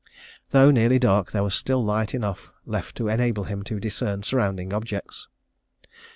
"Though 0.49 0.71
nearly 0.71 0.97
dark, 0.97 1.31
there 1.31 1.43
was 1.43 1.53
still 1.53 1.85
light 1.85 2.15
enough 2.15 2.51
left 2.65 2.95
to 2.95 3.07
enable 3.07 3.43
him 3.43 3.61
to 3.65 3.79
discern 3.79 4.23
surrounding 4.23 4.73
objects. 4.73 5.27